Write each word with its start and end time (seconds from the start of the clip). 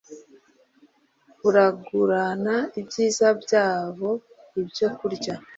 baragurana 1.41 2.55
ibyiza 2.79 3.27
byabo 3.41 4.09
ibyo 4.61 4.87
kurya 4.97 5.35